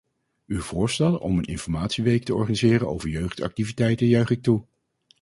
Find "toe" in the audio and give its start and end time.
4.43-4.65